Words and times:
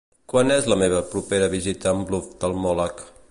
Quan 0.31 0.53
és 0.55 0.69
la 0.71 0.77
meva 0.83 1.03
propera 1.11 1.51
visita 1.53 1.93
amb 1.93 2.13
l'oftalmòleg? 2.15 3.07